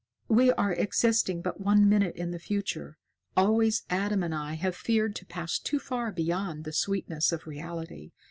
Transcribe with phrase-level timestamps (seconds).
[0.29, 2.97] "We are existing but one minute in the future.
[3.37, 8.09] Always Adam and I have feared to pass too far beyond the sweetness of reality.